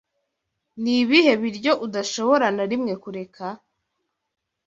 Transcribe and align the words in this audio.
Ni 0.81 0.93
ibihe 1.01 1.33
biryo 1.41 1.71
udashobora 1.85 2.45
na 2.55 2.63
rimwe 2.71 2.93
kureka? 3.03 3.45